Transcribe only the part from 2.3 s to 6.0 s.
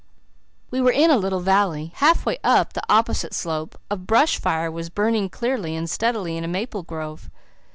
up the opposite slope a brush fire was burning clearly and